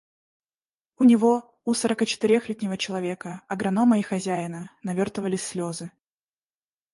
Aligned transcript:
У 0.97 1.03
него, 1.03 1.33
у 1.63 1.75
сорокачетырехлетнего 1.75 2.75
человека, 2.75 3.43
агронома 3.47 3.99
и 3.99 4.01
хозяина, 4.01 4.71
навертывались 4.81 5.45
слезы. 5.45 5.91